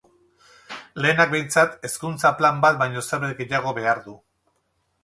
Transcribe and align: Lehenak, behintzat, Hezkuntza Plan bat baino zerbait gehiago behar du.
Lehenak, 1.05 1.29
behintzat, 1.35 1.75
Hezkuntza 1.89 2.33
Plan 2.41 2.65
bat 2.65 2.81
baino 2.83 3.05
zerbait 3.11 3.41
gehiago 3.45 3.77
behar 3.81 4.05
du. 4.09 4.19